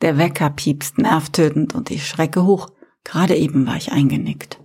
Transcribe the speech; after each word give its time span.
Der 0.00 0.16
Wecker 0.16 0.50
piepst 0.50 0.98
nervtötend 0.98 1.74
und 1.74 1.90
ich 1.90 2.06
schrecke 2.06 2.44
hoch. 2.44 2.70
Gerade 3.04 3.36
eben 3.36 3.66
war 3.66 3.76
ich 3.76 3.90
eingenickt. 3.90 4.60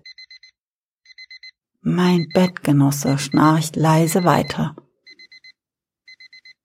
Mein 1.82 2.29
Bettgenosse 2.33 3.17
schnarcht 3.17 3.75
leise 3.75 4.24
weiter. 4.24 4.75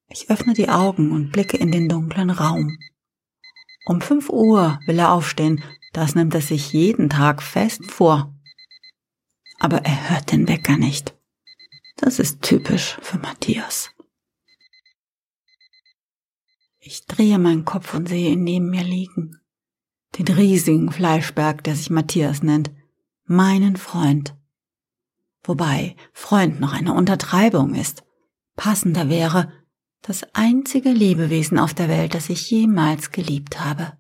Ich 0.09 0.31
öffne 0.31 0.55
die 0.55 0.69
Augen 0.69 1.13
und 1.13 1.33
blicke 1.33 1.57
in 1.57 1.71
den 1.71 1.89
dunklen 1.89 2.31
Raum. 2.31 2.79
Um 3.87 4.01
fünf 4.01 4.29
Uhr 4.29 4.79
will 4.87 4.99
er 4.99 5.13
aufstehen, 5.13 5.63
das 5.93 6.15
nimmt 6.15 6.35
er 6.35 6.41
sich 6.41 6.73
jeden 6.73 7.09
Tag 7.09 7.43
fest 7.43 7.91
vor. 7.91 8.35
Aber 9.59 9.79
er 9.79 10.11
hört 10.11 10.31
den 10.31 10.47
Wecker 10.47 10.77
nicht. 10.77 11.15
Das 11.97 12.19
ist 12.19 12.43
typisch 12.43 12.99
für 13.03 13.19
Matthias. 13.19 13.91
Ich 16.91 17.05
drehe 17.05 17.39
meinen 17.39 17.67
Kopf 17.67 17.93
und 17.93 18.09
sehe 18.09 18.31
ihn 18.33 18.45
neben 18.45 18.71
mir 18.71 18.83
liegen. 18.83 19.39
Den 20.19 20.27
riesigen 20.27 20.91
Fleischberg, 20.91 21.63
der 21.63 21.77
sich 21.77 21.91
Matthias 21.91 22.43
nennt. 22.43 22.71
Meinen 23.27 23.77
Freund. 23.77 24.35
Wobei 25.43 25.97
Freund 26.15 26.61
noch 26.61 26.73
eine 26.73 26.95
Untertreibung 26.95 27.75
ist. 27.75 28.05
Passender 28.57 29.11
wäre, 29.11 29.53
das 30.01 30.25
einzige 30.33 30.89
Lebewesen 30.89 31.59
auf 31.59 31.75
der 31.75 31.91
Welt, 31.91 32.15
das 32.15 32.31
ich 32.31 32.51
jemals 32.51 33.11
geliebt 33.11 33.61
habe. 33.61 33.93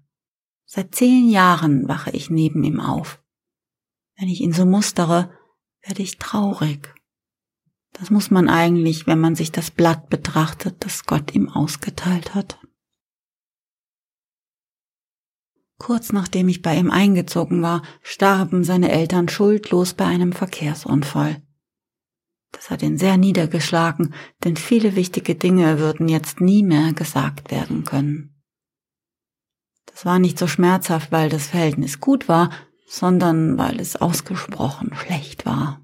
Seit 0.65 0.95
zehn 0.95 1.29
Jahren 1.29 1.89
wache 1.89 2.11
ich 2.13 2.31
neben 2.31 2.65
ihm 2.65 2.81
auf. 2.81 3.23
Wenn 4.17 4.29
ich 4.29 4.41
ihn 4.41 4.55
so 4.55 4.65
mustere, 4.65 5.31
werde 5.83 6.03
ich 6.03 6.17
traurig. 6.17 6.95
Das 7.93 8.09
muss 8.09 8.31
man 8.31 8.49
eigentlich, 8.49 9.07
wenn 9.07 9.21
man 9.21 9.35
sich 9.35 9.53
das 9.53 9.71
Blatt 9.71 10.09
betrachtet, 10.09 10.87
das 10.87 11.05
Gott 11.05 11.35
ihm 11.35 11.51
ausgeteilt 11.51 12.35
hat. 12.35 12.59
Kurz 15.79 16.13
nachdem 16.13 16.49
ich 16.49 16.61
bei 16.61 16.77
ihm 16.77 16.91
eingezogen 16.91 17.63
war, 17.63 17.83
starben 18.03 18.65
seine 18.65 18.91
Eltern 18.91 19.29
schuldlos 19.29 19.95
bei 19.95 20.05
einem 20.05 20.33
Verkehrsunfall. 20.33 21.41
Das 22.53 22.71
hat 22.71 22.83
ihn 22.83 22.99
sehr 22.99 23.17
niedergeschlagen, 23.17 24.15
denn 24.43 24.57
viele 24.57 24.97
wichtige 24.97 25.35
Dinge 25.35 25.79
würden 25.79 26.09
jetzt 26.09 26.41
nie 26.41 26.63
mehr 26.63 26.93
gesagt 26.93 27.51
werden 27.51 27.85
können. 27.85 28.35
Das 29.87 30.05
war 30.05 30.19
nicht 30.19 30.39
so 30.39 30.47
schmerzhaft, 30.47 31.13
weil 31.13 31.29
das 31.29 31.49
Verhältnis 31.49 32.01
gut 32.01 32.29
war, 32.29 32.51
sondern 32.87 33.59
weil 33.59 33.81
es 33.81 33.97
ausgesprochen 33.97 34.95
schlecht 34.95 35.45
war. 35.45 35.81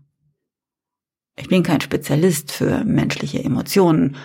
Ich 1.36 1.48
bin 1.48 1.62
kein 1.62 1.80
Spezialist 1.80 2.52
für 2.52 2.84
menschliche 2.84 3.42
Emotionen, 3.42 4.16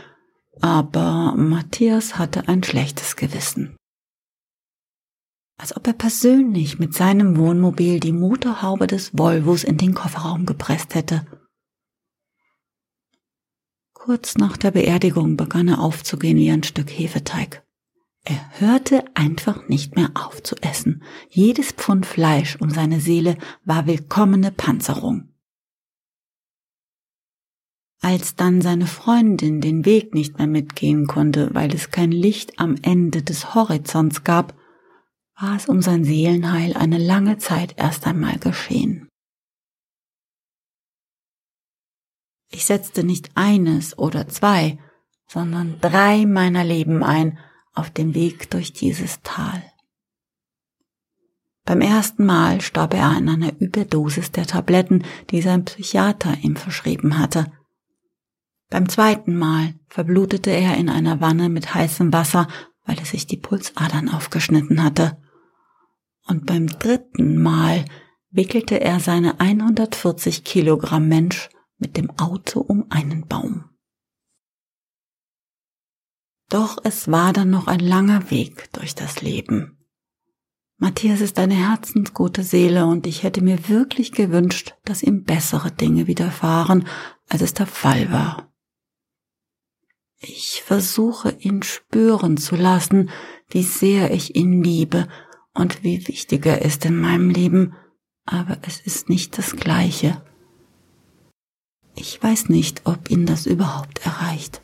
aber 0.61 1.33
Matthias 1.35 2.17
hatte 2.17 2.47
ein 2.47 2.63
schlechtes 2.63 3.15
Gewissen. 3.15 3.78
Als 5.59 5.75
ob 5.75 5.85
er 5.87 5.93
persönlich 5.93 6.79
mit 6.79 6.93
seinem 6.93 7.37
Wohnmobil 7.37 7.99
die 7.99 8.13
Motorhaube 8.13 8.87
des 8.87 9.11
Volvos 9.15 9.65
in 9.65 9.77
den 9.77 9.93
Kofferraum 9.93 10.45
gepresst 10.45 10.95
hätte 10.95 11.27
Kurz 13.93 14.37
nach 14.37 14.55
der 14.55 14.71
Beerdigung 14.71 15.35
begann 15.35 15.67
er 15.67 15.81
aufzugehen 15.81 16.37
wie 16.37 16.49
ein 16.49 16.63
Stück 16.63 16.89
Hefeteig. 16.89 17.63
Er 18.23 18.59
hörte 18.59 19.03
einfach 19.13 19.67
nicht 19.67 19.97
mehr 19.97 20.11
auf 20.13 20.41
zu 20.41 20.55
essen. 20.61 21.03
Jedes 21.27 21.73
Pfund 21.73 22.05
Fleisch 22.05 22.55
um 22.61 22.69
seine 22.69 23.01
Seele 23.01 23.37
war 23.65 23.85
willkommene 23.85 24.51
Panzerung. 24.51 25.33
Als 28.01 28.35
dann 28.35 28.61
seine 28.61 28.87
Freundin 28.87 29.59
den 29.59 29.83
Weg 29.83 30.15
nicht 30.15 30.37
mehr 30.37 30.47
mitgehen 30.47 31.05
konnte, 31.05 31.53
weil 31.53 31.73
es 31.75 31.91
kein 31.91 32.13
Licht 32.13 32.57
am 32.57 32.77
Ende 32.81 33.21
des 33.21 33.53
Horizonts 33.53 34.23
gab, 34.23 34.58
war 35.41 35.55
es 35.55 35.67
um 35.67 35.81
sein 35.81 36.03
Seelenheil 36.03 36.73
eine 36.73 36.97
lange 36.97 37.37
Zeit 37.37 37.75
erst 37.77 38.05
einmal 38.05 38.37
geschehen. 38.39 39.07
Ich 42.51 42.65
setzte 42.65 43.03
nicht 43.03 43.31
eines 43.35 43.97
oder 43.97 44.27
zwei, 44.27 44.79
sondern 45.27 45.79
drei 45.79 46.25
meiner 46.25 46.63
Leben 46.63 47.03
ein 47.03 47.37
auf 47.73 47.89
dem 47.89 48.15
Weg 48.15 48.49
durch 48.49 48.73
dieses 48.73 49.21
Tal. 49.21 49.63
Beim 51.63 51.81
ersten 51.81 52.25
Mal 52.25 52.61
starb 52.61 52.95
er 52.95 53.05
an 53.05 53.29
einer 53.29 53.53
Überdosis 53.61 54.31
der 54.31 54.47
Tabletten, 54.47 55.05
die 55.29 55.41
sein 55.41 55.65
Psychiater 55.65 56.35
ihm 56.41 56.55
verschrieben 56.55 57.19
hatte. 57.19 57.51
Beim 58.69 58.89
zweiten 58.89 59.37
Mal 59.37 59.75
verblutete 59.87 60.49
er 60.49 60.75
in 60.77 60.89
einer 60.89 61.21
Wanne 61.21 61.47
mit 61.47 61.73
heißem 61.73 62.11
Wasser, 62.11 62.47
weil 62.85 62.97
er 62.97 63.05
sich 63.05 63.27
die 63.27 63.37
Pulsadern 63.37 64.09
aufgeschnitten 64.09 64.83
hatte. 64.83 65.21
Und 66.29 66.45
beim 66.45 66.67
dritten 66.67 67.41
Mal 67.41 67.85
wickelte 68.29 68.79
er 68.79 68.99
seine 68.99 69.39
140 69.39 70.43
Kilogramm 70.43 71.07
Mensch 71.07 71.49
mit 71.79 71.97
dem 71.97 72.11
Auto 72.19 72.59
um 72.59 72.85
einen 72.91 73.25
Baum. 73.27 73.65
Doch 76.47 76.77
es 76.83 77.09
war 77.11 77.33
dann 77.33 77.49
noch 77.49 77.65
ein 77.65 77.79
langer 77.79 78.29
Weg 78.29 78.71
durch 78.73 78.93
das 78.93 79.21
Leben. 79.21 79.79
Matthias 80.77 81.19
ist 81.19 81.39
eine 81.39 81.55
herzensgute 81.55 82.43
Seele 82.43 82.85
und 82.85 83.07
ich 83.07 83.23
hätte 83.23 83.41
mir 83.41 83.67
wirklich 83.67 84.11
gewünscht, 84.11 84.75
dass 84.85 85.01
ihm 85.01 85.23
bessere 85.23 85.71
Dinge 85.71 86.05
widerfahren, 86.05 86.87
als 87.27 87.41
es 87.41 87.55
der 87.55 87.67
Fall 87.67 88.11
war. 88.11 88.53
Ich 90.19 90.61
versuche 90.63 91.31
ihn 91.39 91.63
spüren 91.63 92.37
zu 92.37 92.55
lassen, 92.55 93.09
wie 93.49 93.63
sehr 93.63 94.11
ich 94.11 94.35
ihn 94.35 94.63
liebe 94.63 95.07
und 95.59 95.83
wie 95.83 96.07
wichtig 96.07 96.45
er 96.45 96.61
ist 96.61 96.85
in 96.85 96.99
meinem 96.99 97.29
Leben, 97.29 97.75
aber 98.25 98.57
es 98.61 98.79
ist 98.79 99.09
nicht 99.09 99.37
das 99.37 99.55
gleiche. 99.55 100.23
Ich 101.95 102.21
weiß 102.21 102.49
nicht, 102.49 102.85
ob 102.85 103.09
ihn 103.11 103.25
das 103.25 103.45
überhaupt 103.45 104.05
erreicht. 104.05 104.61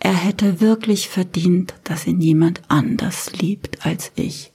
Er 0.00 0.14
hätte 0.14 0.60
wirklich 0.60 1.08
verdient, 1.08 1.74
dass 1.84 2.06
ihn 2.06 2.20
jemand 2.20 2.62
anders 2.68 3.32
liebt 3.32 3.86
als 3.86 4.10
ich. 4.16 4.52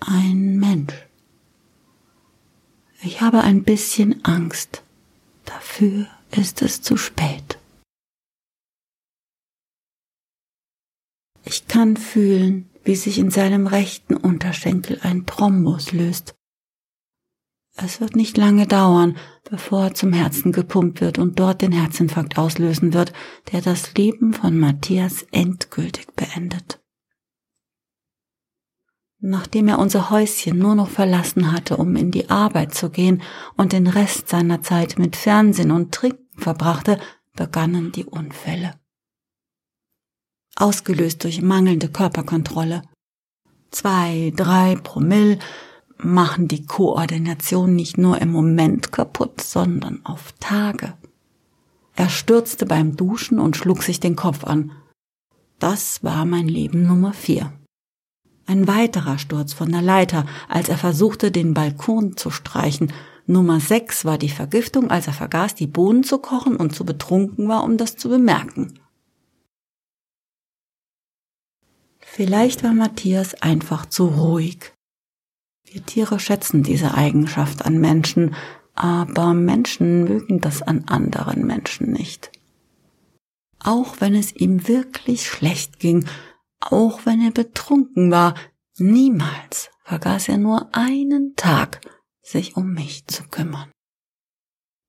Ein 0.00 0.58
Mensch. 0.58 0.94
Ich 3.02 3.20
habe 3.20 3.42
ein 3.42 3.62
bisschen 3.62 4.24
Angst. 4.24 4.82
Dafür 5.44 6.06
ist 6.32 6.60
es 6.60 6.82
zu 6.82 6.96
spät. 6.96 7.58
Ich 11.44 11.66
kann 11.68 11.96
fühlen, 11.96 12.69
wie 12.84 12.96
sich 12.96 13.18
in 13.18 13.30
seinem 13.30 13.66
rechten 13.66 14.16
Unterschenkel 14.16 14.98
ein 15.02 15.26
Thrombus 15.26 15.92
löst 15.92 16.34
es 17.76 18.00
wird 18.00 18.16
nicht 18.16 18.36
lange 18.36 18.66
dauern, 18.66 19.16
bevor 19.48 19.84
er 19.84 19.94
zum 19.94 20.12
Herzen 20.12 20.52
gepumpt 20.52 21.00
wird 21.00 21.18
und 21.18 21.38
dort 21.38 21.62
den 21.62 21.72
Herzinfarkt 21.72 22.36
auslösen 22.36 22.92
wird, 22.92 23.12
der 23.52 23.60
das 23.60 23.94
Leben 23.94 24.32
von 24.32 24.58
Matthias 24.58 25.24
endgültig 25.30 26.08
beendet. 26.14 26.80
Nachdem 29.22 29.68
er 29.68 29.78
unser 29.78 30.10
Häuschen 30.10 30.58
nur 30.58 30.74
noch 30.74 30.88
verlassen 30.88 31.52
hatte, 31.52 31.76
um 31.76 31.94
in 31.94 32.10
die 32.10 32.30
Arbeit 32.30 32.74
zu 32.74 32.90
gehen 32.90 33.22
und 33.56 33.72
den 33.72 33.86
Rest 33.86 34.28
seiner 34.28 34.62
Zeit 34.62 34.98
mit 34.98 35.14
Fernsehen 35.14 35.70
und 35.70 35.92
Trinken 35.92 36.40
verbrachte, 36.40 36.98
begannen 37.36 37.92
die 37.92 38.06
Unfälle. 38.06 38.79
Ausgelöst 40.60 41.24
durch 41.24 41.40
mangelnde 41.40 41.88
Körperkontrolle. 41.88 42.82
Zwei, 43.70 44.32
drei 44.36 44.76
Promille 44.76 45.38
machen 45.96 46.48
die 46.48 46.66
Koordination 46.66 47.74
nicht 47.74 47.96
nur 47.96 48.20
im 48.20 48.30
Moment 48.30 48.92
kaputt, 48.92 49.40
sondern 49.40 50.04
auf 50.04 50.32
Tage. 50.38 50.94
Er 51.96 52.08
stürzte 52.08 52.66
beim 52.66 52.96
Duschen 52.96 53.38
und 53.38 53.56
schlug 53.56 53.82
sich 53.82 54.00
den 54.00 54.16
Kopf 54.16 54.44
an. 54.44 54.72
Das 55.58 56.02
war 56.04 56.24
mein 56.24 56.48
Leben 56.48 56.86
Nummer 56.86 57.12
vier. 57.12 57.52
Ein 58.46 58.66
weiterer 58.66 59.18
Sturz 59.18 59.52
von 59.52 59.70
der 59.70 59.82
Leiter, 59.82 60.26
als 60.48 60.68
er 60.68 60.78
versuchte, 60.78 61.30
den 61.30 61.54
Balkon 61.54 62.16
zu 62.16 62.30
streichen. 62.30 62.92
Nummer 63.26 63.60
sechs 63.60 64.04
war 64.04 64.18
die 64.18 64.28
Vergiftung, 64.28 64.90
als 64.90 65.06
er 65.06 65.12
vergaß, 65.12 65.54
die 65.54 65.68
Bohnen 65.68 66.02
zu 66.02 66.18
kochen 66.18 66.56
und 66.56 66.74
zu 66.74 66.84
betrunken 66.84 67.48
war, 67.48 67.64
um 67.64 67.76
das 67.76 67.96
zu 67.96 68.08
bemerken. 68.08 68.79
Vielleicht 72.12 72.64
war 72.64 72.72
Matthias 72.72 73.40
einfach 73.40 73.86
zu 73.86 74.06
ruhig. 74.08 74.72
Wir 75.64 75.86
Tiere 75.86 76.18
schätzen 76.18 76.64
diese 76.64 76.94
Eigenschaft 76.94 77.64
an 77.64 77.78
Menschen, 77.78 78.34
aber 78.74 79.32
Menschen 79.32 80.02
mögen 80.02 80.40
das 80.40 80.60
an 80.60 80.88
anderen 80.88 81.46
Menschen 81.46 81.92
nicht. 81.92 82.32
Auch 83.60 84.00
wenn 84.00 84.16
es 84.16 84.34
ihm 84.34 84.66
wirklich 84.66 85.28
schlecht 85.28 85.78
ging, 85.78 86.04
auch 86.58 87.06
wenn 87.06 87.20
er 87.20 87.30
betrunken 87.30 88.10
war, 88.10 88.34
niemals 88.76 89.70
vergaß 89.84 90.30
er 90.30 90.38
nur 90.38 90.74
einen 90.74 91.36
Tag, 91.36 91.80
sich 92.22 92.56
um 92.56 92.72
mich 92.72 93.06
zu 93.06 93.22
kümmern. 93.28 93.70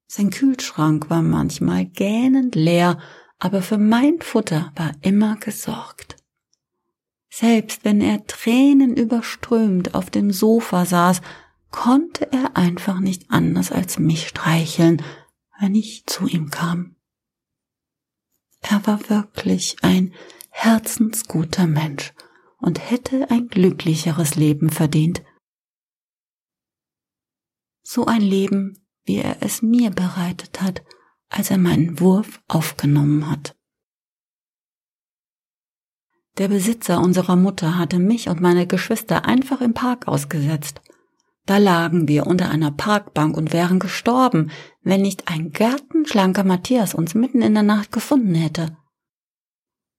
Sein 0.08 0.32
Kühlschrank 0.32 1.12
war 1.12 1.22
manchmal 1.22 1.86
gähnend 1.86 2.56
leer, 2.56 2.98
aber 3.38 3.62
für 3.62 3.78
mein 3.78 4.22
Futter 4.22 4.72
war 4.76 4.94
immer 5.02 5.36
gesorgt. 5.36 6.21
Selbst 7.34 7.86
wenn 7.86 8.02
er 8.02 8.28
Tränen 8.28 8.98
überströmt 8.98 9.96
auf 9.96 10.10
dem 10.10 10.32
Sofa 10.32 10.86
saß, 10.86 11.22
konnte 11.72 12.30
er 12.34 12.58
einfach 12.58 13.00
nicht 13.00 13.32
anders 13.32 13.72
als 13.72 13.98
mich 13.98 14.28
streicheln, 14.28 15.02
wenn 15.60 15.74
ich 15.74 16.06
zu 16.06 16.28
ihm 16.28 16.50
kam. 16.50 16.98
Er 18.60 18.86
war 18.86 19.10
wirklich 19.10 19.78
ein 19.82 20.14
herzensguter 20.50 21.68
Mensch 21.68 22.14
und 22.58 22.92
hätte 22.92 23.32
ein 23.32 23.48
glücklicheres 23.48 24.36
Leben 24.36 24.70
verdient. 24.70 25.24
So 27.82 28.06
ein 28.06 28.22
Leben, 28.22 28.86
wie 29.04 29.18
er 29.18 29.42
es 29.42 29.62
mir 29.62 29.90
bereitet 29.90 30.62
hat, 30.62 30.84
als 31.30 31.50
er 31.50 31.58
meinen 31.58 32.00
Wurf 32.02 32.42
aufgenommen 32.50 33.30
hat. 33.30 33.56
Der 36.38 36.48
Besitzer 36.48 37.02
unserer 37.02 37.36
Mutter 37.36 37.78
hatte 37.78 38.00
mich 38.00 38.30
und 38.30 38.40
meine 38.42 38.68
Geschwister 38.68 39.26
einfach 39.26 39.62
im 39.62 39.74
Park 39.74 40.08
ausgesetzt. 40.08 40.82
Da 41.46 41.58
lagen 41.58 42.08
wir 42.08 42.28
unter 42.28 42.50
einer 42.50 42.72
Parkbank 42.72 43.36
und 43.36 43.52
wären 43.52 43.80
gestorben, 43.80 44.52
wenn 44.84 45.02
nicht 45.02 45.28
ein 45.28 45.52
gärtenschlanker 45.52 46.44
Matthias 46.44 46.94
uns 46.94 47.16
mitten 47.16 47.42
in 47.42 47.54
der 47.54 47.64
Nacht 47.64 47.92
gefunden 47.92 48.36
hätte. 48.36 48.78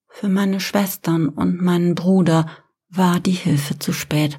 Für 0.08 0.28
meine 0.28 0.60
Schwestern 0.60 1.28
und 1.28 1.60
meinen 1.60 1.94
Bruder 1.94 2.46
war 2.88 3.20
die 3.20 3.32
Hilfe 3.32 3.78
zu 3.78 3.92
spät. 3.92 4.38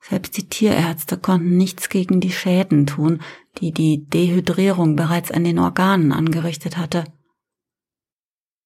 Selbst 0.00 0.36
die 0.36 0.48
Tierärzte 0.48 1.16
konnten 1.18 1.56
nichts 1.56 1.88
gegen 1.88 2.20
die 2.20 2.32
Schäden 2.32 2.86
tun, 2.86 3.20
die 3.58 3.72
die 3.72 4.04
Dehydrierung 4.08 4.96
bereits 4.96 5.30
an 5.30 5.44
den 5.44 5.58
Organen 5.58 6.12
angerichtet 6.12 6.76
hatte. 6.76 7.04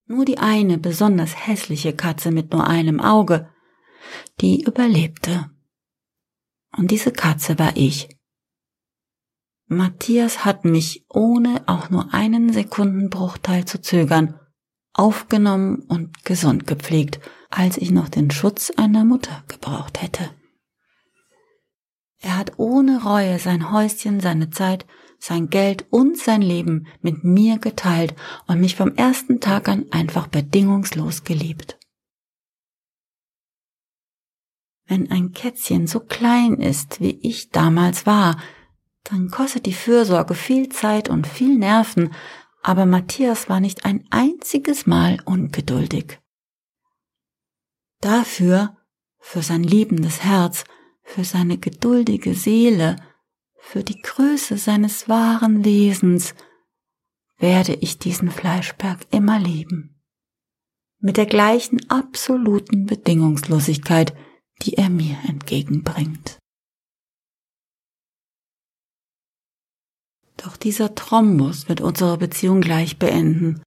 Nur 0.07 0.25
die 0.25 0.39
eine 0.39 0.79
besonders 0.79 1.47
hässliche 1.47 1.93
Katze 1.93 2.31
mit 2.31 2.53
nur 2.53 2.67
einem 2.67 3.01
Auge, 3.01 3.51
die 4.41 4.63
überlebte. 4.63 5.51
Und 6.77 6.91
diese 6.91 7.11
Katze 7.11 7.59
war 7.59 7.77
ich. 7.77 8.09
Matthias 9.67 10.45
hat 10.45 10.65
mich, 10.65 11.05
ohne 11.09 11.65
auch 11.67 11.91
nur 11.91 12.15
einen 12.15 12.53
Sekundenbruchteil 12.53 13.65
zu 13.65 13.81
zögern, 13.81 14.39
aufgenommen 14.93 15.81
und 15.89 16.25
gesund 16.25 16.69
gepflegt, 16.69 17.21
als 17.51 17.77
ich 17.77 17.91
noch 17.91 18.09
den 18.09 18.31
Schutz 18.31 18.71
einer 18.71 19.05
Mutter 19.05 19.43
gebraucht 19.49 20.01
hätte. 20.01 20.31
Er 22.21 22.39
hat 22.39 22.59
ohne 22.59 23.03
Reue 23.03 23.39
sein 23.39 23.73
Häuschen, 23.73 24.21
seine 24.21 24.51
Zeit, 24.51 24.87
sein 25.27 25.51
Geld 25.51 25.87
und 25.91 26.17
sein 26.17 26.41
Leben 26.41 26.87
mit 27.03 27.25
mir 27.25 27.59
geteilt 27.59 28.15
und 28.47 28.61
mich 28.61 28.77
vom 28.77 28.95
ersten 28.95 29.41
Tag 29.41 29.69
an 29.69 29.87
einfach 29.91 30.29
bedingungslos 30.29 31.25
geliebt. 31.25 31.79
Wenn 34.87 35.11
ein 35.11 35.33
Kätzchen 35.33 35.89
so 35.89 35.99
klein 35.99 36.61
ist, 36.61 37.01
wie 37.01 37.19
ich 37.23 37.51
damals 37.51 38.07
war, 38.07 38.41
dann 39.03 39.29
kostet 39.29 39.67
die 39.67 39.73
Fürsorge 39.73 40.35
viel 40.35 40.69
Zeit 40.69 41.09
und 41.09 41.27
viel 41.27 41.59
Nerven, 41.59 42.15
aber 42.63 42.87
Matthias 42.87 43.49
war 43.49 43.59
nicht 43.59 43.85
ein 43.85 44.07
einziges 44.11 44.87
Mal 44.87 45.19
ungeduldig. 45.25 46.21
Dafür, 48.01 48.77
für 49.19 49.43
sein 49.43 49.65
liebendes 49.65 50.23
Herz, 50.23 50.65
für 51.03 51.25
seine 51.25 51.59
geduldige 51.59 52.35
Seele, 52.35 52.97
für 53.67 53.83
die 53.83 54.01
Größe 54.01 54.59
seines 54.59 55.09
wahren 55.09 55.65
Wesens, 55.65 56.35
werde 57.39 57.75
ich 57.75 57.99
diesen 57.99 58.31
Fleischberg 58.31 59.01
immer 59.11 59.41
lieben. 59.41 60.01
Mit 61.01 61.17
der 61.17 61.27
gleichen 61.27 61.91
absoluten 61.91 62.87
Bedingungslosigkeit, 62.87 64.15
die 64.63 64.75
er 64.75 64.89
mir 64.89 65.19
entgegenbringt. 65.27 66.39
Doch 70.37 70.57
dieser 70.57 70.95
Thrombus 70.95 71.69
wird 71.69 71.81
unsere 71.81 72.19
Beziehung 72.19 72.61
gleich 72.61 72.99
beenden. 72.99 73.63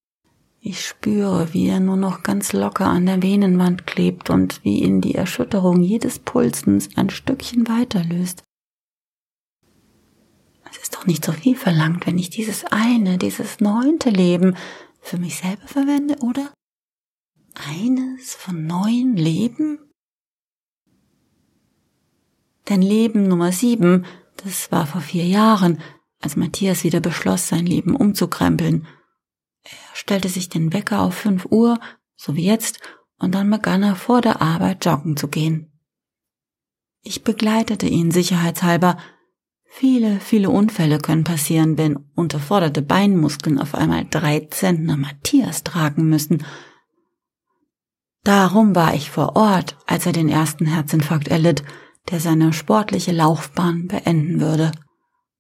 Ich 0.61 0.85
spüre, 0.85 1.53
wie 1.53 1.67
er 1.67 1.81
nur 1.81 1.97
noch 1.97 2.23
ganz 2.23 2.53
locker 2.53 2.87
an 2.87 3.05
der 3.05 3.21
Venenwand 3.21 3.85
klebt 3.85 4.29
und 4.29 4.63
wie 4.63 4.81
ihn 4.81 5.01
die 5.01 5.15
Erschütterung 5.15 5.81
jedes 5.81 6.19
Pulsens 6.19 6.89
ein 6.95 7.09
Stückchen 7.09 7.67
weiterlöst. 7.67 8.43
Es 8.43 8.48
ist 10.89 10.95
doch 10.95 11.05
nicht 11.05 11.23
so 11.23 11.31
viel 11.31 11.55
verlangt, 11.55 12.07
wenn 12.07 12.17
ich 12.17 12.31
dieses 12.31 12.65
eine, 12.65 13.19
dieses 13.19 13.59
neunte 13.59 14.09
Leben 14.09 14.57
für 15.01 15.19
mich 15.19 15.37
selber 15.37 15.67
verwende, 15.67 16.15
oder? 16.23 16.51
Eines 17.53 18.33
von 18.33 18.65
neun 18.65 19.15
Leben? 19.15 19.91
Denn 22.67 22.81
Leben 22.81 23.27
Nummer 23.27 23.51
sieben, 23.51 24.07
das 24.37 24.71
war 24.71 24.87
vor 24.87 25.01
vier 25.01 25.25
Jahren, 25.25 25.79
als 26.21 26.35
Matthias 26.35 26.83
wieder 26.83 27.01
beschloss, 27.01 27.47
sein 27.47 27.67
Leben 27.67 27.95
umzukrempeln. 27.95 28.87
Er 29.63 29.95
stellte 29.95 30.27
sich 30.27 30.49
den 30.49 30.73
Wecker 30.73 31.01
auf 31.01 31.13
fünf 31.13 31.45
Uhr, 31.51 31.79
so 32.15 32.35
wie 32.35 32.45
jetzt, 32.45 32.79
und 33.19 33.35
dann 33.35 33.51
begann 33.51 33.83
er 33.83 33.95
vor 33.95 34.21
der 34.21 34.41
Arbeit 34.41 34.83
joggen 34.85 35.17
zu 35.17 35.27
gehen. 35.27 35.71
Ich 37.03 37.23
begleitete 37.23 37.85
ihn 37.85 38.09
sicherheitshalber. 38.09 38.97
Viele, 39.71 40.19
viele 40.19 40.49
Unfälle 40.49 40.97
können 40.97 41.23
passieren, 41.23 41.77
wenn 41.77 41.97
unterforderte 42.15 42.81
Beinmuskeln 42.81 43.59
auf 43.59 43.75
einmal 43.75 44.05
drei 44.09 44.47
Zentner 44.49 44.97
Matthias 44.97 45.63
tragen 45.63 46.09
müssen. 46.09 46.43
Darum 48.23 48.75
war 48.75 48.95
ich 48.95 49.11
vor 49.11 49.35
Ort, 49.35 49.77
als 49.85 50.05
er 50.05 50.11
den 50.11 50.27
ersten 50.27 50.65
Herzinfarkt 50.65 51.27
erlitt, 51.27 51.63
der 52.09 52.19
seine 52.19 52.51
sportliche 52.51 53.11
Laufbahn 53.11 53.87
beenden 53.87 54.41
würde. 54.41 54.71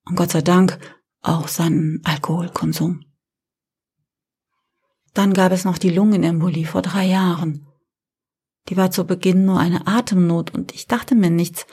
Und 0.05 0.15
Gott 0.15 0.31
sei 0.31 0.41
Dank 0.41 0.79
auch 1.21 1.47
seinen 1.47 2.01
Alkoholkonsum. 2.05 3.03
Dann 5.13 5.33
gab 5.33 5.51
es 5.51 5.65
noch 5.65 5.79
die 5.79 5.89
Lungenembolie 5.89 6.65
vor 6.65 6.83
drei 6.83 7.05
Jahren. 7.05 7.67
Die 8.69 8.77
war 8.77 8.91
zu 8.91 9.05
Beginn 9.05 9.45
nur 9.45 9.59
eine 9.59 9.87
Atemnot 9.87 10.53
und 10.53 10.73
ich 10.73 10.87
dachte 10.87 11.15
mir 11.15 11.31
nichts, 11.31 11.65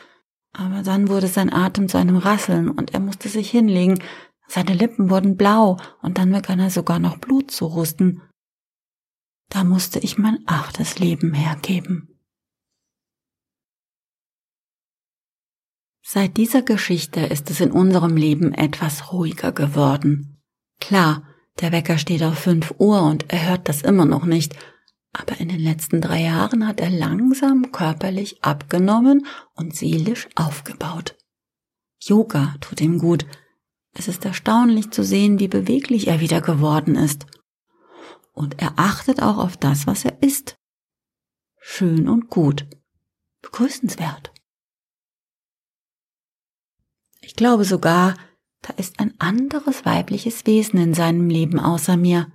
aber 0.52 0.82
dann 0.82 1.08
wurde 1.08 1.28
sein 1.28 1.52
Atem 1.52 1.88
zu 1.88 1.98
einem 1.98 2.16
Rasseln 2.16 2.70
und 2.70 2.94
er 2.94 3.00
musste 3.00 3.28
sich 3.28 3.50
hinlegen, 3.50 4.02
seine 4.48 4.74
Lippen 4.74 5.10
wurden 5.10 5.36
blau 5.36 5.76
und 6.02 6.18
dann 6.18 6.30
begann 6.30 6.60
er 6.60 6.70
sogar 6.70 6.98
noch 6.98 7.18
Blut 7.18 7.50
zu 7.50 7.66
rusten. 7.66 8.22
Da 9.48 9.64
musste 9.64 9.98
ich 9.98 10.18
mein 10.18 10.38
achtes 10.46 10.98
Leben 10.98 11.34
hergeben. 11.34 12.16
Seit 16.02 16.36
dieser 16.36 16.62
Geschichte 16.62 17.20
ist 17.20 17.50
es 17.50 17.60
in 17.60 17.72
unserem 17.72 18.16
Leben 18.16 18.52
etwas 18.52 19.12
ruhiger 19.12 19.50
geworden. 19.50 20.40
Klar, 20.80 21.24
der 21.60 21.72
Wecker 21.72 21.98
steht 21.98 22.22
auf 22.22 22.38
fünf 22.38 22.74
Uhr 22.78 23.02
und 23.02 23.32
er 23.32 23.48
hört 23.48 23.68
das 23.68 23.82
immer 23.82 24.04
noch 24.04 24.24
nicht, 24.24 24.54
aber 25.18 25.40
in 25.40 25.48
den 25.48 25.60
letzten 25.60 26.00
drei 26.00 26.22
Jahren 26.22 26.66
hat 26.66 26.80
er 26.80 26.90
langsam 26.90 27.72
körperlich 27.72 28.44
abgenommen 28.44 29.26
und 29.54 29.74
seelisch 29.74 30.28
aufgebaut. 30.34 31.16
Yoga 32.02 32.54
tut 32.60 32.80
ihm 32.80 32.98
gut. 32.98 33.26
Es 33.94 34.08
ist 34.08 34.24
erstaunlich 34.26 34.90
zu 34.90 35.02
sehen, 35.02 35.38
wie 35.38 35.48
beweglich 35.48 36.08
er 36.08 36.20
wieder 36.20 36.42
geworden 36.42 36.96
ist. 36.96 37.26
Und 38.32 38.60
er 38.60 38.74
achtet 38.76 39.22
auch 39.22 39.38
auf 39.38 39.56
das, 39.56 39.86
was 39.86 40.04
er 40.04 40.22
isst. 40.22 40.56
Schön 41.58 42.08
und 42.08 42.28
gut. 42.28 42.66
Begrüßenswert. 43.40 44.32
Ich 47.22 47.34
glaube 47.34 47.64
sogar, 47.64 48.16
da 48.60 48.74
ist 48.74 49.00
ein 49.00 49.14
anderes 49.18 49.86
weibliches 49.86 50.44
Wesen 50.46 50.78
in 50.78 50.92
seinem 50.92 51.30
Leben 51.30 51.58
außer 51.58 51.96
mir. 51.96 52.30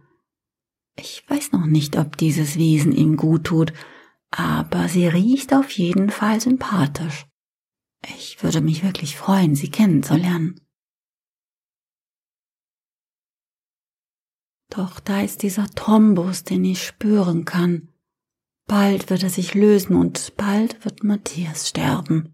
Ich 0.95 1.23
weiß 1.27 1.51
noch 1.51 1.65
nicht, 1.65 1.97
ob 1.97 2.17
dieses 2.17 2.57
Wesen 2.57 2.91
ihm 2.91 3.17
gut 3.17 3.45
tut, 3.45 3.73
aber 4.29 4.87
sie 4.87 5.07
riecht 5.07 5.53
auf 5.53 5.71
jeden 5.71 6.09
Fall 6.09 6.39
sympathisch. 6.39 7.25
Ich 8.17 8.41
würde 8.43 8.61
mich 8.61 8.83
wirklich 8.83 9.17
freuen, 9.17 9.55
sie 9.55 9.69
kennenzulernen. 9.69 10.59
Doch 14.69 14.99
da 15.01 15.21
ist 15.21 15.43
dieser 15.43 15.69
Thrombus, 15.69 16.43
den 16.43 16.63
ich 16.63 16.83
spüren 16.83 17.45
kann. 17.45 17.89
Bald 18.67 19.09
wird 19.09 19.23
er 19.23 19.29
sich 19.29 19.53
lösen 19.53 19.97
und 19.97 20.37
bald 20.37 20.85
wird 20.85 21.03
Matthias 21.03 21.67
sterben. 21.67 22.33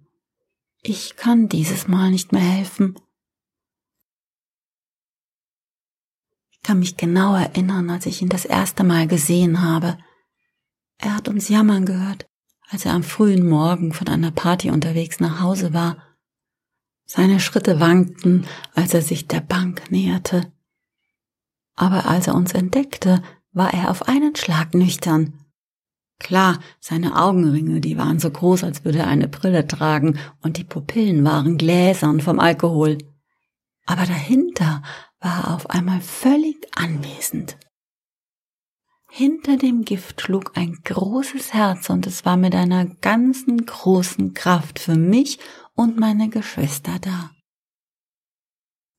Ich 0.83 1.15
kann 1.15 1.49
dieses 1.49 1.87
Mal 1.87 2.11
nicht 2.11 2.31
mehr 2.31 2.41
helfen. 2.41 2.95
Kann 6.67 6.79
mich 6.79 6.97
genau 6.97 7.33
erinnern, 7.33 7.89
als 7.89 8.05
ich 8.07 8.21
ihn 8.21 8.27
das 8.27 8.43
erste 8.43 8.83
Mal 8.83 9.07
gesehen 9.07 9.61
habe. 9.61 9.97
Er 10.97 11.15
hat 11.15 11.29
uns 11.29 11.47
jammern 11.47 11.85
gehört, 11.85 12.27
als 12.69 12.83
er 12.83 12.91
am 12.91 13.03
frühen 13.03 13.47
Morgen 13.47 13.93
von 13.93 14.09
einer 14.09 14.31
Party 14.31 14.69
unterwegs 14.69 15.21
nach 15.21 15.39
Hause 15.39 15.73
war. 15.73 15.95
Seine 17.05 17.39
Schritte 17.39 17.79
wankten, 17.79 18.45
als 18.75 18.93
er 18.93 19.01
sich 19.01 19.29
der 19.29 19.39
Bank 19.39 19.89
näherte. 19.91 20.51
Aber 21.77 22.05
als 22.05 22.27
er 22.27 22.35
uns 22.35 22.51
entdeckte, 22.51 23.23
war 23.53 23.73
er 23.73 23.89
auf 23.89 24.09
einen 24.09 24.35
Schlag 24.35 24.73
nüchtern. 24.73 25.39
Klar, 26.19 26.59
seine 26.81 27.15
Augenringe, 27.15 27.79
die 27.79 27.97
waren 27.97 28.19
so 28.19 28.29
groß, 28.29 28.65
als 28.65 28.83
würde 28.83 28.99
er 28.99 29.07
eine 29.07 29.29
Brille 29.29 29.67
tragen, 29.67 30.19
und 30.41 30.57
die 30.57 30.65
Pupillen 30.65 31.23
waren 31.23 31.57
gläsern 31.57 32.19
vom 32.19 32.41
Alkohol. 32.41 32.97
Aber 33.85 34.05
dahinter 34.05 34.83
war 35.19 35.53
auf 35.55 35.69
einmal 35.69 36.01
völlig 36.01 36.67
anwesend. 36.75 37.57
Hinter 39.09 39.57
dem 39.57 39.83
Gift 39.83 40.21
schlug 40.21 40.51
ein 40.55 40.77
großes 40.83 41.53
Herz 41.53 41.89
und 41.89 42.05
es 42.05 42.25
war 42.25 42.37
mit 42.37 42.53
einer 42.53 42.85
ganzen 42.85 43.65
großen 43.65 44.33
Kraft 44.33 44.79
für 44.79 44.95
mich 44.95 45.39
und 45.73 45.97
meine 45.97 46.29
Geschwister 46.29 46.99
da. 46.99 47.31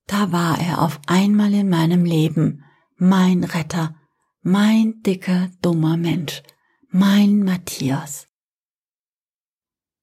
Da 0.07 0.33
war 0.33 0.59
er 0.59 0.81
auf 0.81 1.01
einmal 1.07 1.53
in 1.53 1.69
meinem 1.69 2.05
Leben, 2.05 2.65
mein 2.97 3.45
Retter, 3.45 3.95
mein 4.41 5.03
dicker, 5.03 5.51
dummer 5.61 5.97
Mensch, 5.97 6.43
mein 6.89 7.45
Matthias. 7.45 8.28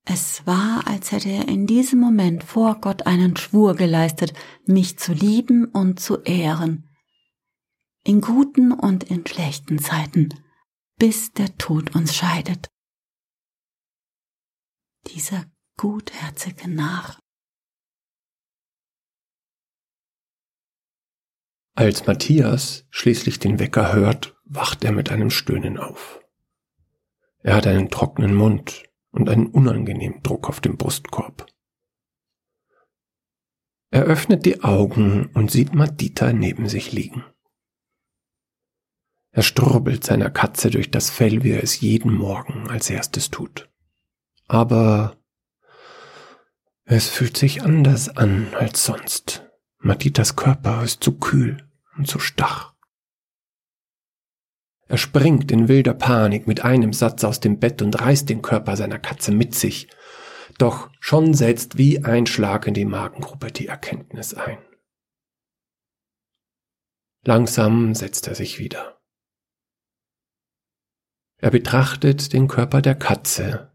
Es 0.08 0.46
war, 0.46 0.86
als 0.86 1.12
hätte 1.12 1.30
er 1.30 1.48
in 1.48 1.66
diesem 1.66 2.00
Moment 2.00 2.44
vor 2.44 2.80
Gott 2.80 3.08
einen 3.08 3.36
Schwur 3.36 3.76
geleistet, 3.76 4.34
mich 4.66 5.00
zu 5.00 5.14
lieben 5.14 5.66
und 5.66 6.00
zu 6.00 6.22
ehren, 6.22 6.96
in 8.04 8.22
guten 8.22 8.72
und 8.72 9.06
in 9.06 9.26
schlechten 9.26 9.80
Zeiten, 9.80 10.30
bis 11.00 11.34
der 11.34 11.58
Tod 11.58 11.96
uns 11.96 12.16
scheidet. 12.16 12.68
Dieser 15.08 15.46
gutherzige 15.76 16.70
Narr. 16.70 17.18
Als 21.74 22.06
Matthias 22.06 22.86
schließlich 22.92 23.40
den 23.40 23.60
Wecker 23.60 23.92
hört, 23.92 24.40
wacht 24.46 24.84
er 24.84 24.92
mit 24.92 25.10
einem 25.10 25.32
Stöhnen 25.32 25.78
auf. 25.78 26.22
Er 27.40 27.56
hat 27.56 27.66
einen 27.66 27.90
trockenen 27.90 28.36
Mund 28.36 28.84
und 29.16 29.30
einen 29.30 29.48
unangenehmen 29.48 30.22
Druck 30.22 30.50
auf 30.50 30.60
dem 30.60 30.78
Brustkorb. 30.78 31.46
Er 33.90 34.04
öffnet 34.04 34.46
die 34.46 34.62
Augen 34.62 35.28
und 35.34 35.50
sieht 35.50 35.74
Madita 35.74 36.34
neben 36.34 36.68
sich 36.68 36.92
liegen. 36.92 37.24
Er 39.32 39.44
strubbelt 39.44 40.04
seiner 40.04 40.30
Katze 40.30 40.70
durch 40.70 40.92
das 40.92 41.10
Fell, 41.10 41.44
wie 41.44 41.52
er 41.52 41.64
es 41.64 41.80
jeden 41.80 42.14
Morgen 42.14 42.70
als 42.70 42.90
erstes 42.90 43.32
tut. 43.32 43.70
Aber 44.48 45.18
es 46.84 47.08
fühlt 47.08 47.38
sich 47.38 47.64
anders 47.64 48.10
an 48.10 48.54
als 48.54 48.86
sonst. 48.86 49.50
Matitas 49.80 50.36
Körper 50.36 50.84
ist 50.84 51.04
zu 51.04 51.18
kühl 51.18 51.70
und 51.98 52.08
zu 52.08 52.20
stach. 52.20 52.75
Er 54.88 54.98
springt 54.98 55.52
in 55.52 55.68
wilder 55.68 55.96
Panik 55.96 56.48
mit 56.48 56.64
einem 56.64 56.94
Satz 56.94 57.24
aus 57.24 57.40
dem 57.40 57.60
Bett 57.60 57.82
und 57.82 58.00
reißt 58.00 58.30
den 58.30 58.42
Körper 58.42 58.78
seiner 58.78 59.00
Katze 59.00 59.32
mit 59.32 59.56
sich. 59.56 59.90
Doch 60.58 60.90
schon 61.00 61.34
setzt 61.34 61.78
wie 61.78 62.04
ein 62.04 62.28
Schlag 62.28 62.68
in 62.68 62.76
die 62.76 62.86
Magengruppe 62.86 63.52
die 63.52 63.68
Erkenntnis 63.68 64.34
ein. 64.34 64.60
Langsam 67.24 67.96
setzt 67.96 68.28
er 68.28 68.36
sich 68.36 68.60
wieder. 68.60 69.02
Er 71.38 71.50
betrachtet 71.50 72.34
den 72.34 72.48
Körper 72.48 72.82
der 72.82 72.96
Katze, 72.96 73.74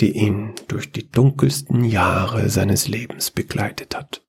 die 0.00 0.12
ihn 0.12 0.54
durch 0.68 0.92
die 0.92 1.10
dunkelsten 1.10 1.84
Jahre 1.84 2.50
seines 2.50 2.86
Lebens 2.86 3.30
begleitet 3.30 3.96
hat. 3.96 4.24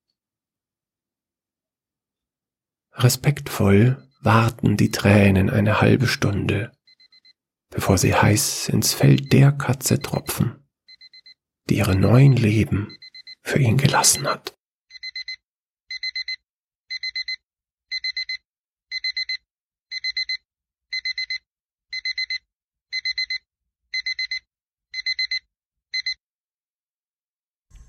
Respektvoll 2.93 4.04
warten 4.25 4.75
die 4.75 4.89
Tränen 4.91 5.49
eine 5.49 5.79
halbe 5.81 6.07
Stunde, 6.07 6.71
bevor 7.69 7.97
sie 7.97 8.15
heiß 8.15 8.69
ins 8.69 8.93
Fell 8.93 9.17
der 9.17 9.51
Katze 9.51 10.01
tropfen, 10.01 10.67
die 11.69 11.77
ihre 11.77 11.95
neuen 11.95 12.35
Leben 12.35 12.97
für 13.43 13.59
ihn 13.59 13.77
gelassen 13.77 14.27
hat. 14.27 14.57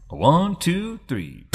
One, 0.09 0.57
two, 0.59 0.99
three. 1.09 1.47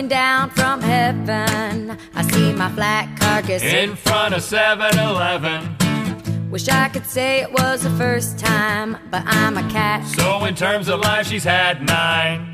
Looking 0.00 0.16
down 0.16 0.48
from 0.48 0.80
heaven, 0.80 1.98
I 2.14 2.22
see 2.22 2.54
my 2.54 2.70
flat 2.70 3.20
carcass 3.20 3.62
In 3.62 3.94
front 3.96 4.34
of 4.34 4.42
7 4.42 4.98
Eleven. 4.98 5.76
Wish 6.50 6.70
I 6.70 6.88
could 6.88 7.04
say 7.04 7.42
it 7.42 7.52
was 7.52 7.82
the 7.82 7.90
first 7.90 8.38
time, 8.38 8.96
but 9.10 9.22
I'm 9.26 9.58
a 9.58 9.70
cat. 9.70 10.06
So, 10.06 10.46
in 10.46 10.54
terms 10.54 10.88
of 10.88 11.00
life, 11.00 11.26
she's 11.26 11.44
had 11.44 11.82
nine. 11.82 12.50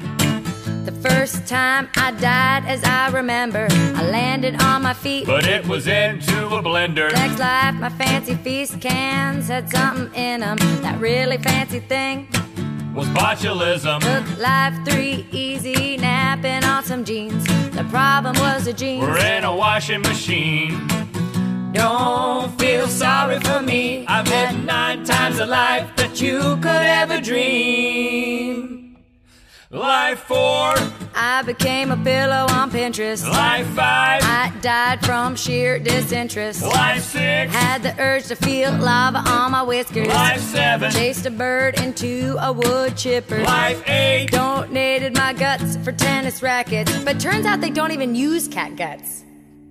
The 0.86 1.08
first 1.08 1.46
time 1.46 1.88
I 1.94 2.10
died, 2.10 2.64
as 2.66 2.82
I 2.82 3.10
remember, 3.10 3.68
I 3.70 4.02
landed 4.10 4.60
on 4.60 4.82
my 4.82 4.92
feet. 4.92 5.26
But 5.26 5.46
it 5.46 5.64
was 5.68 5.86
into 5.86 6.48
a 6.48 6.60
blender. 6.60 7.12
Next 7.12 7.38
life, 7.38 7.76
my 7.76 7.90
fancy 7.90 8.34
feast 8.34 8.80
cans 8.80 9.46
had 9.46 9.70
something 9.70 10.12
in 10.16 10.40
them. 10.40 10.56
That 10.82 10.98
really 11.00 11.38
fancy 11.38 11.78
thing 11.78 12.26
Was 12.96 13.08
botulism. 13.08 14.00
took 14.00 14.38
life 14.38 14.74
three 14.88 15.26
easy, 15.30 15.98
napping 15.98 16.64
on 16.64 16.82
some 16.82 17.04
jeans. 17.04 17.44
The 17.72 17.84
problem 17.90 18.34
was 18.38 18.64
the 18.64 18.72
jeans. 18.72 19.02
We're 19.02 19.18
in 19.18 19.44
a 19.44 19.54
washing 19.54 20.00
machine. 20.00 20.88
Don't 21.74 22.58
feel 22.58 22.88
sorry 22.88 23.38
for 23.40 23.60
me. 23.60 24.06
I've 24.06 24.26
lived 24.26 24.64
nine 24.64 25.04
times 25.04 25.36
the 25.36 25.44
life 25.44 25.94
that 25.96 26.22
you 26.22 26.56
could 26.56 26.86
ever 27.00 27.20
dream. 27.20 28.85
Life 29.70 30.20
four, 30.20 30.74
I 31.16 31.42
became 31.44 31.90
a 31.90 31.96
pillow 31.96 32.46
on 32.50 32.70
Pinterest. 32.70 33.28
life 33.28 33.66
five, 33.70 34.22
I 34.22 34.52
died 34.62 35.04
from 35.04 35.34
sheer 35.34 35.80
disinterest. 35.80 36.62
life 36.62 37.02
six, 37.02 37.52
Had 37.52 37.82
the 37.82 37.92
urge 38.00 38.26
to 38.28 38.36
feel 38.36 38.70
lava 38.72 39.18
on 39.28 39.50
my 39.50 39.64
whiskers. 39.64 40.06
life 40.06 40.40
seven, 40.40 40.92
Chased 40.92 41.26
a 41.26 41.32
bird 41.32 41.80
into 41.80 42.36
a 42.40 42.52
wood 42.52 42.96
chipper. 42.96 43.42
life 43.42 43.82
eight, 43.88 44.30
Donated 44.30 45.16
my 45.16 45.32
guts 45.32 45.76
for 45.78 45.90
tennis 45.90 46.44
rackets. 46.44 46.96
But 47.02 47.18
turns 47.18 47.44
out 47.44 47.60
they 47.60 47.70
don't 47.70 47.90
even 47.90 48.14
use 48.14 48.46
cat 48.46 48.76
guts. 48.76 49.24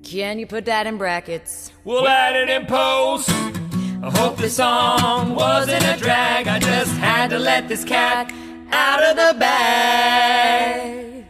Can 0.03 0.39
you 0.39 0.45
put 0.45 0.65
that 0.65 0.87
in 0.87 0.97
brackets? 0.97 1.71
we'll 1.85 2.05
add 2.05 2.35
it 2.35 2.49
in 2.49 2.65
post. 2.65 3.29
I 3.29 4.11
hope 4.13 4.35
this 4.37 4.57
song 4.57 5.35
wasn't 5.35 5.83
a 5.85 5.95
drag. 5.97 6.49
I 6.49 6.59
just 6.59 6.91
had 6.97 7.29
to 7.29 7.39
let 7.39 7.69
this 7.69 7.85
cat 7.85 8.29
out 8.75 9.03
of 9.03 9.15
the 9.15 9.39
bag. 9.39 11.25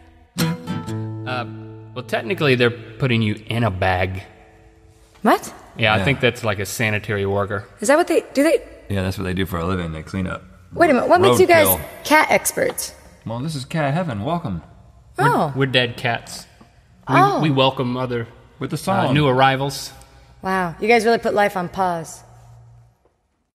Uh, 1.27 1.45
well, 1.93 2.03
technically, 2.05 2.55
they're 2.55 2.69
putting 2.71 3.21
you 3.21 3.35
in 3.47 3.63
a 3.63 3.71
bag. 3.71 4.23
What? 5.21 5.53
Yeah, 5.77 5.93
I 5.93 6.03
think 6.03 6.19
that's 6.19 6.43
like 6.43 6.59
a 6.59 6.65
sanitary 6.65 7.25
worker. 7.25 7.67
Is 7.81 7.87
that 7.89 7.97
what 7.97 8.07
they 8.07 8.23
do? 8.33 8.43
They 8.43 8.61
Yeah, 8.89 9.01
that's 9.03 9.17
what 9.17 9.23
they 9.25 9.33
do 9.33 9.45
for 9.45 9.57
a 9.59 9.65
living. 9.65 9.91
They 9.91 10.03
clean 10.03 10.27
up. 10.27 10.43
wait 10.73 10.89
a 10.89 10.93
minute. 10.93 11.09
What 11.09 11.21
makes 11.21 11.39
you 11.39 11.47
guys 11.47 11.67
Roadkill. 11.67 12.03
cat 12.05 12.27
experts? 12.31 12.93
Well, 13.25 13.39
this 13.39 13.55
is 13.55 13.65
cat 13.65 13.93
heaven. 13.93 14.23
Welcome 14.23 14.61
Oh, 15.17 15.53
We're 15.55 15.65
dead 15.67 15.95
cats. 15.97 16.45
We, 17.07 17.15
Oh. 17.15 17.39
we 17.41 17.49
welcome 17.49 17.95
other 17.97 18.27
with 18.59 18.69
the 18.71 18.75
uh, 18.75 18.77
song. 18.77 19.13
new 19.13 19.27
arrivals. 19.27 19.91
wow! 20.41 20.75
You 20.79 20.87
guys 20.87 21.05
really 21.05 21.17
put 21.19 21.33
life 21.33 21.55
on 21.55 21.69
pause. 21.69 22.21